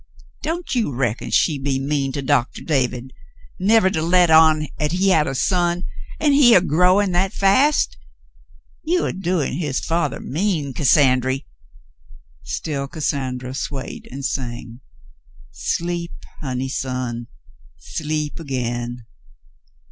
"Don't 0.41 0.73
you 0.73 0.91
reckon 0.91 1.29
she 1.29 1.59
be 1.59 1.77
mean 1.79 2.11
to 2.13 2.23
Doctah 2.23 2.63
David, 2.63 3.13
nevah 3.59 3.89
to 3.91 4.01
let 4.01 4.31
on 4.31 4.65
'at 4.79 4.93
he 4.93 5.09
have 5.09 5.27
a 5.27 5.35
son, 5.35 5.83
and 6.19 6.33
he 6.33 6.55
a 6.55 6.61
growin' 6.61 7.11
that 7.11 7.33
fast? 7.33 7.97
You 8.81 9.05
a 9.05 9.13
doin' 9.13 9.59
his 9.59 9.79
fathah 9.79 10.19
mean, 10.19 10.73
Cassandry." 10.73 11.45
Still 12.41 12.87
Cassandra 12.87 13.53
swayed 13.53 14.07
and 14.09 14.25
sang. 14.25 14.79
"Sleep, 15.51 16.15
honey 16.39 16.69
son, 16.69 17.27
sleep 17.77 18.39
again." 18.39 19.05